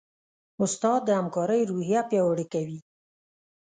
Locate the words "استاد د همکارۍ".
0.63-1.61